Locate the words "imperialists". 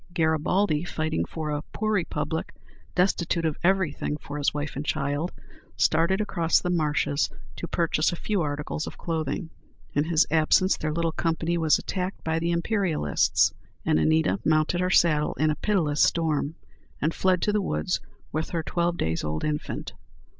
12.51-13.53